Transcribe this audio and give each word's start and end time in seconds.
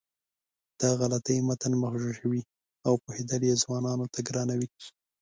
دا 0.79 0.89
غلطۍ 0.99 1.37
متن 1.47 1.73
مغشوشوي 1.83 2.41
او 2.87 2.93
پوهېدل 3.03 3.41
یې 3.49 3.55
ځوانانو 3.63 4.05
ته 4.13 4.19
ګرانوي. 4.27 4.67